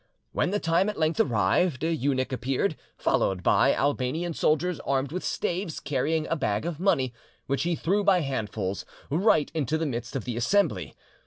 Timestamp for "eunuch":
1.95-2.31